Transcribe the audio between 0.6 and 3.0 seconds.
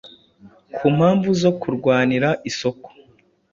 ku mpamvu zo kurwanira isoko